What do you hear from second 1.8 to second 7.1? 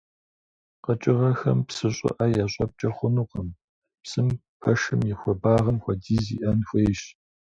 щӏыӏэ ящӏэпкӏэ хъунукъым, псым пэшым и хуэбагъым хуэдиз иӏэн хуейщ.